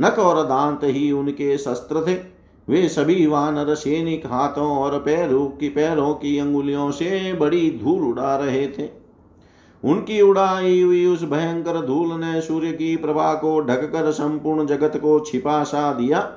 [0.00, 2.35] नख और दांत ही उनके शस्त्र थे।
[2.68, 8.36] वे सभी वानर सैनिक हाथों और पैरों की पैरों की अंगुलियों से बड़ी धूल उड़ा
[8.36, 8.88] रहे थे।
[9.82, 15.18] उनकी उड़ाई हुई उस भयंकर धूल ने सूर्य की प्रभा को ढककर संपूर्ण जगत को
[15.20, 16.28] छिपा सा दिया।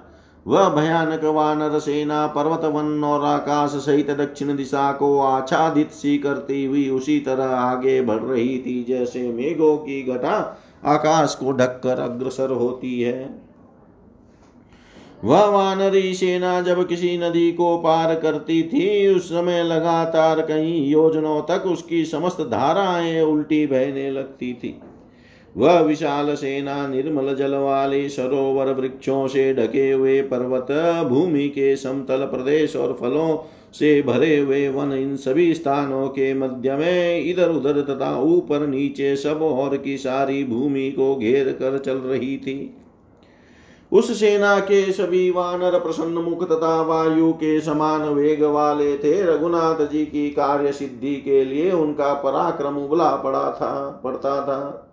[0.45, 6.63] वह भयानक वानर सेना पर्वत वन और आकाश सहित दक्षिण दिशा को आच्छादित सी करती
[6.65, 10.37] हुई उसी तरह आगे बढ़ रही थी, जैसे मेघों की घटा
[10.85, 13.48] आकाश को ढककर अग्रसर होती है।
[15.23, 21.41] वह वानरी सेना जब किसी नदी को पार करती थी, उस समय लगातार कई योजनों
[21.41, 24.75] तक उसकी समस्त धाराएँ उल्टी बहने लगती थी।
[25.57, 30.67] वह विशाल सेना, निर्मल जल वाले सरोवर वृक्षों से ढके हुए पर्वत,
[31.09, 33.37] भूमि के समतल प्रदेश और फलों
[33.73, 39.15] से भरे हुए वन, इन सभी स्थानों के मध्य में इधर उधर तथा ऊपर नीचे
[39.15, 42.75] सब और की सारी भूमि को घेर कर चल रही थी।
[43.91, 49.85] उस सेना के सभी वानर प्रसन्न मुख तथा वायु के समान वेग वाले थे। रघुनाथ
[49.87, 54.85] जी की कार्य सिद्धि के लिए उनका पराक्रम उबला पड़ा था, पड़ता था।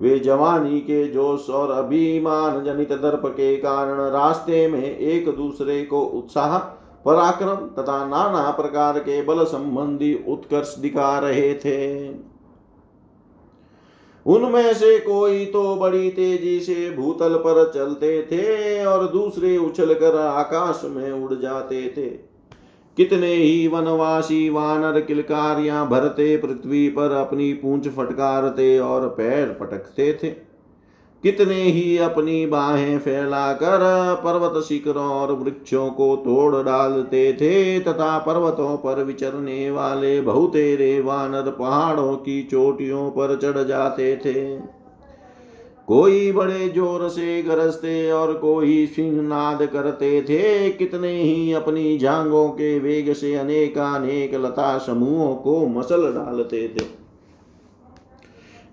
[0.00, 6.00] वे जवानी के जोश और अभिमान जनित दर्प के कारण रास्ते में एक दूसरे को
[6.00, 6.58] उत्साह,
[7.04, 12.06] पराक्रम तथा नाना प्रकार के बल संबंधी उत्कर्ष दिखा रहे थे।
[14.26, 20.82] उनमें से कोई तो बड़ी तेज़ी से भूतल पर चलते थे और दूसरे उछलकर आकाश
[20.86, 22.06] में उड़ जाते थे।
[22.96, 30.28] कितने ही वनवासी वानर किलकारियाँ भरते पृथ्वी पर अपनी पूंछ फटकारते और पैर पटकते थे।
[31.22, 33.80] कितने ही अपनी बाहें फैलाकर
[34.24, 41.50] पर्वत शिखरों और वृक्षों को तोड़ डालते थे, तथा पर्वतों पर विचरने वाले बहुतेरे वानर
[41.50, 44.44] पहाड़ों की चोटियों पर चढ़ जाते थे।
[45.88, 52.48] कोई बड़े ज़ोर से गरजते और कोई सिंह नाद करते थे, कितने ही अपनी जांगों
[52.48, 56.85] के वेग से अनेकानेक लता समूहों को मसल डालते थे।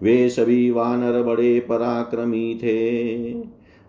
[0.03, 3.31] वे सभी वानर बड़े पराक्रमी थे।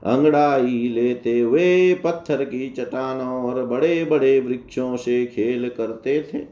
[0.02, 6.42] अंगड़ाई लेते हुए पत्थर की चट्टानों और बड़े बड़े वृक्षों से खेल करते थे।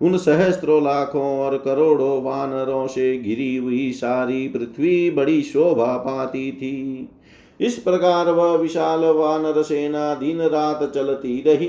[0.00, 7.08] उन सहस्त्रों, लाखों और करोड़ों वानरों से घिरी हुई सारी पृथ्वी बड़ी शोभा पाती थी।
[7.60, 11.68] इस प्रकार वह विशाल वानर सेना दिन रात चलती रही।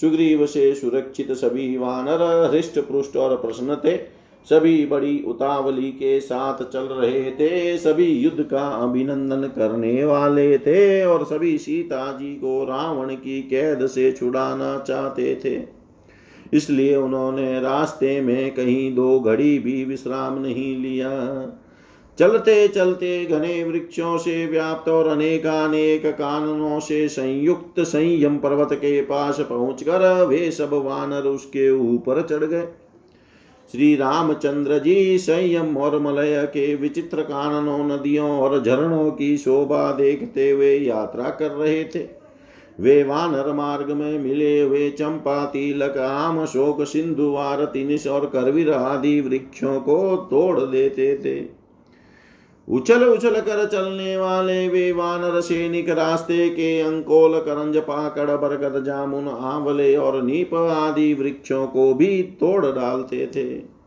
[0.00, 6.62] सुग्रीव से सुरक्षित सभी वानर हृष्ट पृष्ठ और प्रश्न थे। सभी बड़ी उतावली के साथ
[6.62, 12.64] चल रहे थे, सभी युद्ध का अभिनंदन करने वाले थे और सभी सीता जी को
[12.64, 15.58] रावण की कैद से छुड़ाना चाहते थे।
[16.52, 21.10] इसलिए उन्होंने रास्ते में कहीं दो घड़ी भी विश्राम नहीं लिया।
[22.18, 29.40] चलते चलते घने वृक्षों से व्याप्त और अनेकानेक काननों से संयुक्त संयम पर्वत के पास
[29.40, 32.66] पहुंचकर वे सब वानर उसके ऊपर चढ़ गए।
[33.72, 40.50] श्री रामचंद्र जी संयम और मलय के विचित्र काननों, नदियों और झरणों की शोभा देखते
[40.50, 42.06] हुए यात्रा कर रहे थे।
[42.80, 49.20] वे वानर मार्ग में मिले हुए चंपा, तिलक, आम शोक सिंधुवार तिनिस और करवीर आदि
[49.20, 51.59] वृक्षों को तोड़ देते थे।
[52.70, 59.28] उछल उछल कर चलने वाले वे वानर सैनिक रास्ते के अंकोल करंज पाकड़, बरगद, जामुन,
[59.28, 63.80] आंवले और नीप आदि वृक्षों को भी तोड़ डालते थे।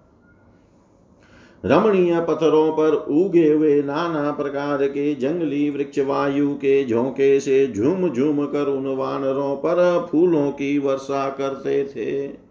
[1.65, 8.09] रमणीय पत्थरों पर उगे हुए नाना प्रकार के जंगली वृक्ष वायु के झोंके से झूम
[8.09, 12.42] झूम कर उन वानरों पर फूलों की वर्षा करते थे।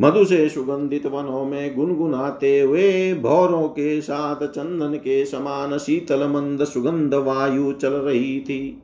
[0.00, 6.64] मधु से सुगंधित वनों में गुनगुनाते हुए भौरों के साथ चंदन के समान शीतल मंद
[6.64, 8.82] सुगंध वायु चल रही थी।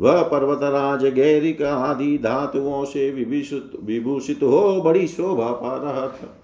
[0.00, 6.38] वह पर्वतराज गैरिक आदि धातुओं से विभूषित विभूषित हो बड़ी शोभा पा रहा था।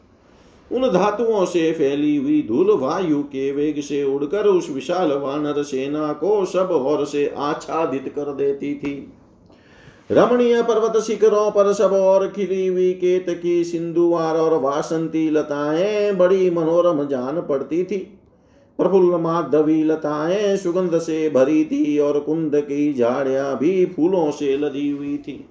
[0.73, 6.13] उन धातुओं से फैली हुई धूल वायु के वेग से उड़कर उस विशाल वानर सेना
[6.13, 9.13] को सब ओर से आच्छादित कर देती थी।
[10.11, 16.51] रमणीय पर्वत शिखरों पर सब और खिली हुई केत की सिंधुवार और वासंती लताएँ बड़ी
[16.51, 17.99] मनोरम जान पड़ती थी।
[18.79, 24.91] प्रफुल्ल माधवी लताएँ सुगंध से भरी थी और कुंद की झाड़ियाँ भी फूलों से लदी
[24.91, 25.45] हुई थी।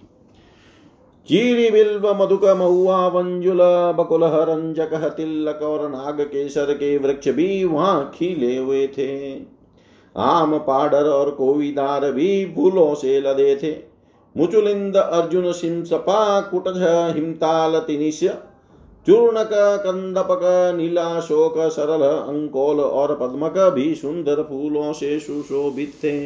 [1.28, 3.60] चीरी बिल्व, मधुक महुआ, वंजुल
[3.98, 9.36] बकुल रंजक तिलक और नाग केसर के वृक्ष भी वहाँ खिले हुए थे।
[10.16, 13.97] आम पाडर और कोविदार भी फूलों से लदे थे।
[14.38, 16.82] मुचुलिंद अर्जुन सिंसपा कुटज
[17.16, 18.20] हिमताल तिनिश
[19.08, 19.50] चूर्णक
[19.84, 20.42] कंदपक
[20.78, 26.18] नीला शोक सरल अंकोल और पद्मक भी सुंदर फूलों से सुशोभित थे।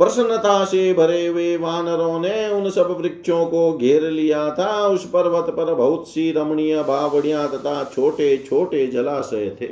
[0.00, 5.50] प्रसन्नता से भरे हुए वानरों ने उन सब वृक्षों को घेर लिया था। उस पर्वत
[5.50, 9.68] पर बहुत सी रमणीय बावड़ियाँ तथा छोटे छोटे जलाशय थे।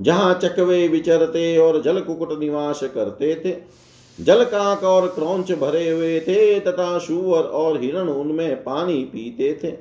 [0.00, 3.50] जहाँ चकवे विचरते और जल कुकुट निवास करते थे
[4.20, 9.72] जल काक और क्रौच भरे हुए थे, तथा सुअर और हिरण उनमें पानी पीते थे।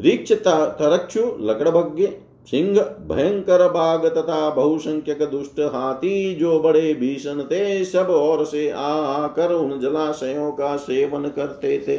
[0.00, 2.06] रिक्ष तरक्षु लकड़भग्य
[2.46, 9.52] सिंह भयंकर बाघ तथा बहुसंख्यक दुष्ट हाथी जो बड़े भीषण थे, सब ओर से आकर
[9.52, 11.98] उन जलाशयों का सेवन करते थे।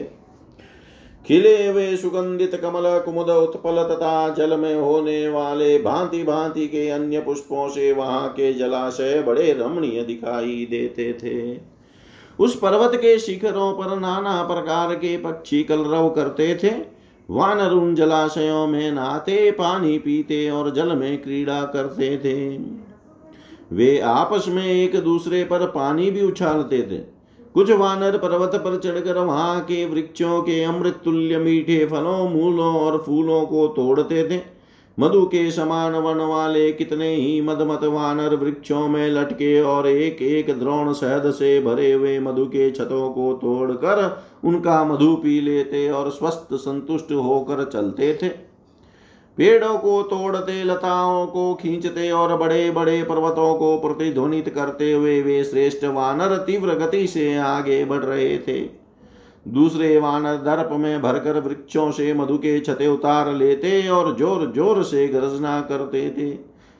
[1.26, 7.19] खिले हुए सुगंधित कमल, कुमुद उत्पल तथा जल में होने वाले भांति भांति के अन्य
[7.19, 11.59] पुष्पों से वहाँ के जलाशय बड़े रमणीय दिखाई देते थे।
[12.39, 16.72] उस पर्वत के शिखरों पर नाना प्रकार के पक्षी कलरव करते थे।
[17.30, 22.57] वानर उन जलाशयों में नहाते, पानी पीते और जल में क्रीड़ा करते थे।
[23.76, 27.20] वे आपस में एक दूसरे पर पानी भी उछालते थे।
[27.56, 32.97] कुछ वानर पर्वत पर चढ़कर वहाँ के वृक्षों के अमृत तुल्य मीठे फलों, मूलों और
[32.97, 34.39] फूलों को तोड़ते थे।
[34.97, 40.60] मधु के समान वन वाले कितने ही मदमत वानर वृक्षों में लटके और एक एक
[40.60, 46.10] द्रोण शहद से भरे हुए मधु के छतों को तोड़कर उनका मधु पी लेते और
[46.10, 48.51] स्वस्थ संतुष्ट होकर चलते थे।
[49.38, 55.43] पेड़ों को तोड़ते, लताओं को खींचते और बड़े बड़े पर्वतों को प्रतिध्वनित करते हुए वे
[55.43, 58.59] श्रेष्ठ वानर तीव्र गति से आगे बढ़ रहे थे।
[59.45, 64.84] दूसरे वानर दर्प में भरकर वृक्षों से मधु के छते उतार लेते और ज़ोर ज़ोर
[64.84, 66.29] से गर्जना करते थे।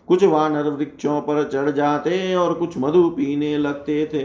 [0.08, 4.24] कुछ वानर वृक्षों पर चढ़ जाते और कुछ मधु पीने लगते थे।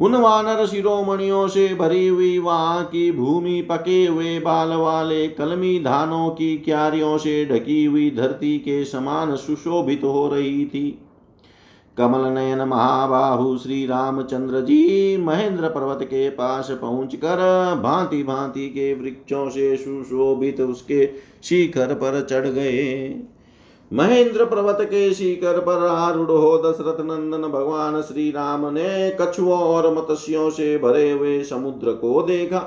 [0.00, 6.28] उन वानर शिरोमणियों से भरी हुई वहाँ की भूमि, पके हुए बाल वाले कलमी धानों
[6.30, 10.98] की क्यारियों से ढकी हुई धरती के समान सुशोभित हो रही थी।
[11.96, 17.36] कमल नयन महाबाहु श्री रामचंद्र जी महेंद्र पर्वत के पास पहुंचकर
[17.82, 21.06] भांति भांति के वृक्षों से सुशोभित उसके
[21.42, 23.08] शिखर पर चढ़ गए।
[23.90, 29.92] महेंद्र पर्वत के शिखर पर आरूढ़ हो दशरथ नंदन भगवान श्री राम ने कछुओं और
[29.94, 32.62] मत्स्यों से भरे हुए समुद्र को देखा।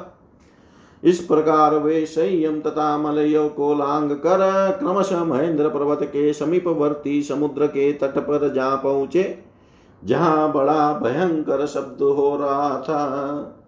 [1.03, 4.37] इस प्रकार वे संयम तथा मलयों को लांग कर
[4.79, 9.37] क्रमशः महेंद्र पर्वत के समीपवर्ती समुद्र के तट पर जा पहुँचे,
[10.03, 13.59] जहाँ बड़ा भयंकर शब्द हो रहा था।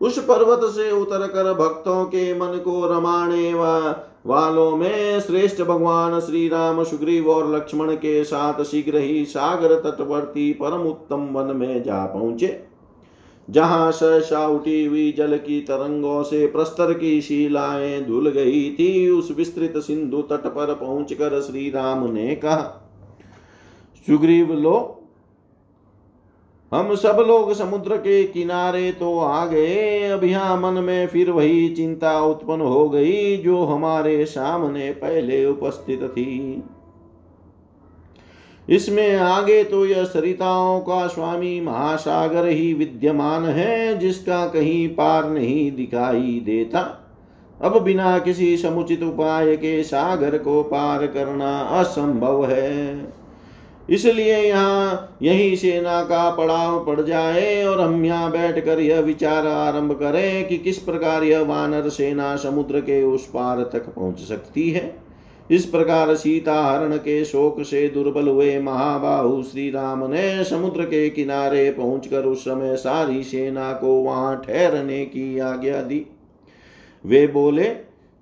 [0.00, 3.94] उस पर्वत से उतर कर भक्तों के मन को रमाने व
[4.26, 10.52] वालों में श्रेष्ठ भगवान श्री राम सुग्रीव और लक्ष्मण के साथ शीघ्र ही सागर तटवर्ती
[10.52, 12.58] परम उत्तम वन में जा पहुँचे,
[13.48, 19.30] जहाँ सहसा उठी हुई जल की तरंगों से प्रस्तर की शिलाएँ धुल गई थी। उस
[19.30, 22.82] विस्तृत सिंधु तट पर पहुंचकर श्री राम ने कहा,
[24.08, 24.95] सुग्रीव लो
[26.76, 31.68] हम सब लोग समुद्र के किनारे तो आ गए। अब यहाँ मन में फिर वही
[31.68, 36.62] चिंता उत्पन्न हो गई, जो हमारे सामने पहले उपस्थित थी।
[38.68, 45.70] इसमें आगे तो यह सरिताओं का स्वामी महासागर ही विद्यमान है, जिसका कहीं पार नहीं
[45.72, 46.80] दिखाई देता।
[47.60, 52.94] अब बिना किसी समुचित उपाय के सागर को पार करना असंभव है।
[53.88, 59.46] इसलिए यहाँ यही सेना का पड़ाव पड़ जाए और हम यहाँ बैठ कर यह विचार
[59.46, 64.70] आरंभ करें कि किस प्रकार यह वानर सेना समुद्र के उस पार तक पहुँच सकती
[64.70, 64.94] है।
[65.50, 71.08] इस प्रकार सीता हरण के शोक से दुर्बल हुए महाबाहु श्री राम ने समुद्र के
[71.10, 76.04] किनारे पहुंचकर उस समय सारी सेना को वहाँ ठहरने की आज्ञा दी।
[77.04, 77.68] वे बोले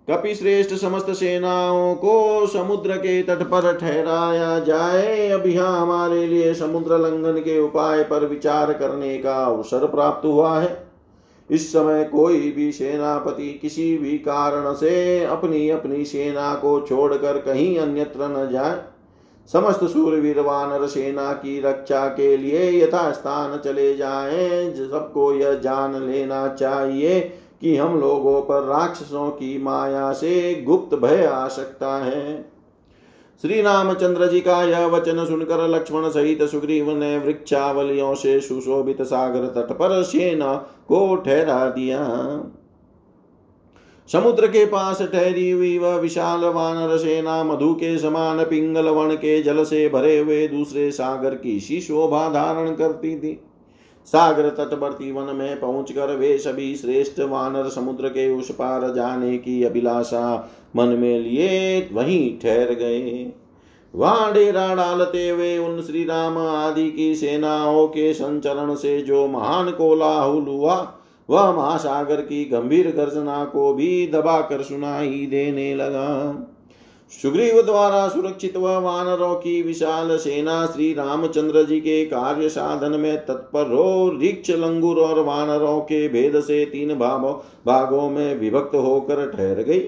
[0.08, 6.52] कपि श्रेष्ठ समस्त सेनाओं को समुद्र के तट पर ठहराया जाए। अब यहाँ हमारे लिए
[6.54, 10.76] समुद्र लंघन के उपाय पर विचार करने का अवसर प्राप्त हुआ है।
[11.50, 17.78] इस समय कोई भी सेनापति किसी भी कारण से अपनी अपनी सेना को छोड़कर कहीं
[17.78, 18.76] अन्यत्र न जाए।
[19.50, 26.46] समस्त सूर्यवीर वानर सेना की रक्षा के लिए यथास्थान चले जाएँ। सबको यह जान लेना
[26.48, 27.20] चाहिए
[27.64, 32.42] कि हम लोगों पर राक्षसों की माया से गुप्त भय आ सकता है।
[33.42, 39.46] श्री रामचंद्र जी का यह वचन सुनकर लक्ष्मण सहित सुग्रीव ने वृक्षावलियों से सुशोभित सागर
[39.46, 40.54] तट पर सेना
[40.88, 42.00] को ठहरा दिया।
[44.12, 49.42] समुद्र के पास ठहरी हुई वह विशाल वानर सेना मधु के समान पिंगल वन के
[49.42, 53.40] जल से भरे हुए दूसरे सागर की सी शोभा धारण करती थी।
[54.06, 59.62] सागर तटवर्ती वन में पहुंचकर वे सभी श्रेष्ठ वानर समुद्र के उस पार जाने की
[59.64, 63.32] अभिलाषा मन में लिए वहीं ठहर गए।
[63.94, 69.70] वहाँ डेरा डालते हुए उन श्री राम आदि की सेनाओं के संचरण से जो महान
[69.70, 70.94] कोलाहुल हुआ,
[71.30, 76.06] वह महासागर की गंभीर गर्जना को भी दबाकर सुनाई देने लगा।
[77.22, 83.16] सुग्रीव द्वारा सुरक्षित व वानरों की विशाल सेना श्री रामचंद्र जी के कार्य साधन में
[83.16, 87.32] तत्पर हो रिक्ष, लंगुर और वानरों के भेद से तीन भागों
[87.66, 89.82] भागों में विभक्त होकर ठहर गई।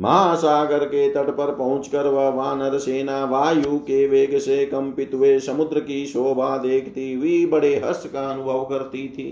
[0.00, 5.80] महासागर के तट पर पहुंचकर वह वानर सेना वायु के वेग से कंपित हुए समुद्र
[5.80, 9.28] की शोभा देखती हुई बड़े हर्ष का अनुभव करती थी।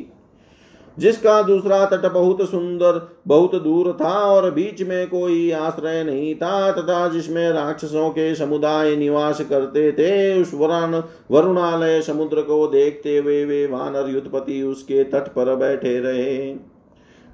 [0.98, 6.72] जिसका दूसरा तट बहुत सुंदर, बहुत दूर था और बीच में कोई आश्रय नहीं था,
[6.72, 13.44] तथा जिसमें राक्षसों के समुदाय निवास करते थे, उस वरण वरुणालय समुद्र को देखते हुए
[13.44, 16.54] वे वानर युद्धपति उसके तट पर बैठे रहे।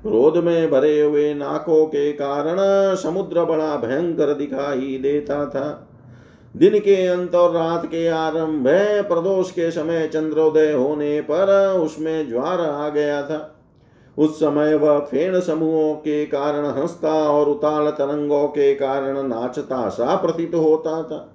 [0.03, 2.57] क्रोध में भरे हुए नाकों के कारण
[2.95, 5.90] समुद्र बड़ा भयंकर दिखाई देता था।
[6.55, 8.65] दिन के अंत और रात के आरंभ
[9.09, 13.57] प्रदोष के समय चंद्रोदय होने पर उसमें ज्वार आ गया था।
[14.19, 20.17] उस समय वह फेण समूहों के कारण हंसता और उताल तरंगों के कारण नाचता सा
[20.17, 21.35] प्रतीत होता था।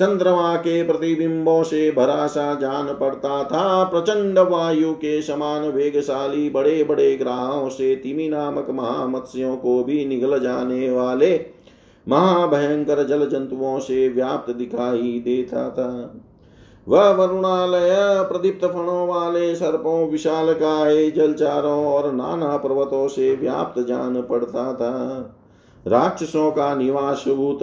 [0.00, 6.84] चंद्रमा के प्रतिबिंबों से भरा सा जान पड़ता था। प्रचंड वायु के समान वेगशाली बड़े
[6.84, 11.59] बड़े ग्राहों से तिमी नामक महामत्स्यों को भी निगल जाने वाले
[12.08, 16.14] महाभयंकर जल जंतुओं से व्याप्त दिखाई देता था।
[16.88, 17.96] वह वरुणालय,
[18.32, 25.20] प्रदीप्त फणों वाले सर्पों, विशाल काय जलचारों और नाना पर्वतों से व्याप्त जान पड़ता था।
[25.86, 27.62] राक्षसों का निवास भूत,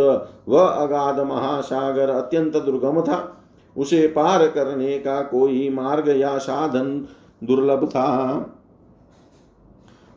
[0.50, 3.44] वह अगाध महासागर अत्यंत दुर्गम था।
[3.78, 7.08] उसे पार करने का कोई मार्ग या साधन
[7.44, 8.46] दुर्लभ था।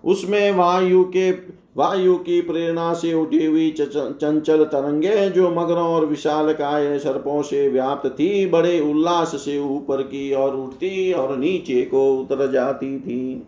[0.04, 6.52] उसमें वायु के वायु की प्रेरणा से उठी हुई चंचल तरंगे जो मगरों और विशाल
[6.52, 12.14] काय सर्पों से व्याप्त थी, बड़े उल्लास से ऊपर की और उठती और नीचे को
[12.16, 13.46] उतर जाती थी।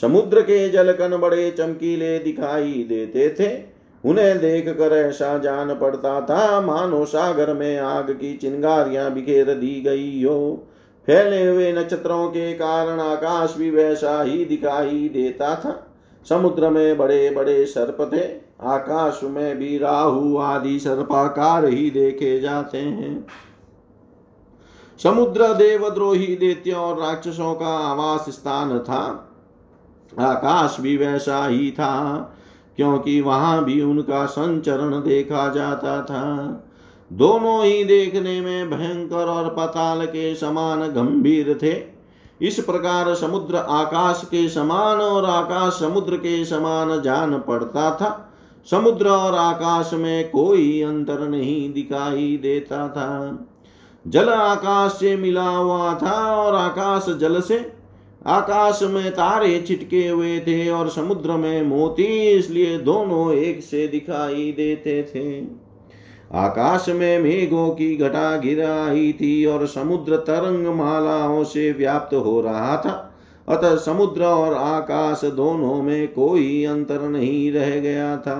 [0.00, 3.50] समुद्र के जलकन बड़े चमकीले दिखाई देते थे।
[4.04, 9.80] उन्हें देख कर ऐसा जान पड़ता था, मानो सागर में आग की चिंगारियाँ बिखेर दी
[9.80, 10.68] गई हो।
[11.06, 15.91] फैले हुए नक्षत्रों के कारण आकाश भी वैसा ही दिखाई देता था।
[16.28, 22.78] समुद्र में बड़े बड़े सर्प थे आकाश में भी राहु आदि सर्पाकार ही देखे जाते
[22.78, 23.26] हैं।
[25.02, 29.28] समुद्र देवद्रोही दैत्यों और राक्षसों का आवास स्थान था।
[30.20, 32.18] आकाश भी वैसा ही था,
[32.76, 36.24] क्योंकि वहाँ भी उनका संचरण देखा जाता था।
[37.12, 42.01] दोनों ही देखने में भयंकर और पताल के समान गंभीर थे।
[42.42, 48.28] इस प्रकार समुद्र आकाश के समान और आकाश समुद्र के समान जान पड़ता था।
[48.70, 53.46] समुद्र और आकाश में कोई अंतर नहीं दिखाई देता था।
[54.06, 57.72] जल आकाश से मिला हुआ था और आकाश जल से।
[58.26, 64.52] आकाश में तारे छिटके हुए थे और समुद्र में मोती इसलिए दोनों एक से दिखाई
[64.56, 65.61] देते थे।
[66.34, 72.40] आकाश में मेघों की घटा गिर आई थी और समुद्र तरंग मालाओं से व्याप्त हो
[72.40, 73.08] रहा था।
[73.48, 78.38] अतः समुद्र और आकाश दोनों में कोई अंतर नहीं रह गया था।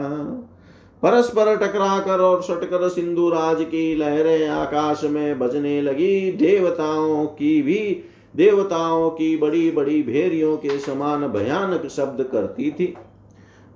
[1.02, 8.02] परस्पर टकराकर और सटकर सिंधु राज की लहरें आकाश में बजने लगी। देवताओं की भी,
[8.36, 12.94] देवताओं की बड़ी बड़ी भेरियों के समान भयानक शब्द करती थी।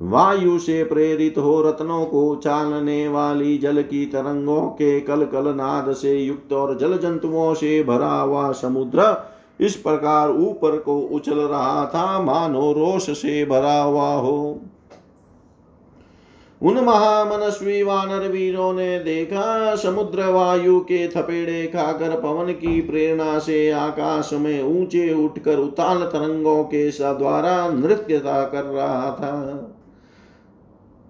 [0.02, 5.92] वायु से प्रेरित हो रत्नों को चालने वाली जल की तरंगों के कल कल नाद
[5.92, 9.30] से युक्त और जल जंतुओं से भरा हुआ समुद्र
[9.60, 14.60] इस प्रकार ऊपर को उछल रहा था, मानो रोष से भरा हुआ हो।
[16.62, 23.70] उन महामनस्वी वानर वीरों ने देखा, समुद्र वायु के थपेड़े खाकर पवन की प्रेरणा से
[23.70, 29.72] आकाश में ऊँचे उठकर उताल तरंगों के द्वारा नृत्यता कर रहा था।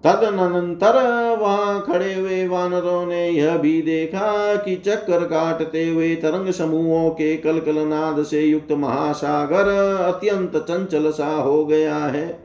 [0.03, 0.95] तदनंतर
[1.41, 7.37] वहाँ खड़े हुए वानरों ने यह भी देखा कि चक्कर काटते हुए तरंग समूहों के
[7.37, 9.67] कलकल नाद से युक्त महासागर
[10.07, 12.39] अत्यंत चंचल सा हो गया है।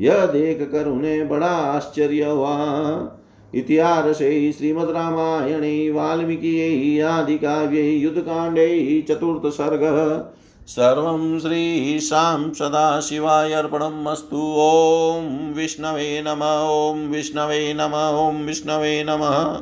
[0.00, 2.56] यह देख कर उन्हें बड़ा आश्चर्य हुआ।
[3.54, 9.82] इतिहासे श्रीमद् रामायणे, वाल्मीकि, आदि काव्ये युद्धकाण्डे चतुर्थ सर्ग
[10.68, 14.08] सर्वं श्रीशां सदाशिवाय अर्पणम्
[14.62, 19.52] ॐ विष्णवे नम ॐ विष्णवे नम ॐ विष्णवे नमः।